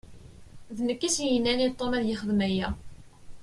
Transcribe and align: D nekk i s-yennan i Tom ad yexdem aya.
D 0.75 0.77
nekk 0.87 1.01
i 1.07 1.09
s-yennan 1.15 1.63
i 1.65 1.67
Tom 1.69 1.91
ad 1.97 2.03
yexdem 2.07 2.39
aya. 2.47 2.67